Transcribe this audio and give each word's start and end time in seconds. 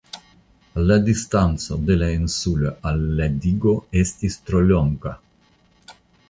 La 0.91 0.95
distanco 1.09 1.77
de 1.89 1.97
la 2.03 2.09
Insulo 2.13 2.71
al 2.93 3.03
la 3.19 3.27
digo 3.45 3.75
estis 4.01 4.39
tro 4.49 4.63
longa. 4.73 5.13